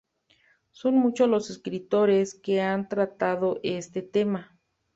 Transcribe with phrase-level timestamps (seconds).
[0.71, 4.57] Son muchos los escritores que han tratado este tema.